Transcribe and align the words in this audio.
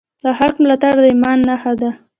د 0.23 0.25
حق 0.39 0.53
ملاتړ 0.61 0.93
د 1.03 1.05
ایمان 1.11 1.37
نښه 1.47 1.73
ده. 1.79 1.89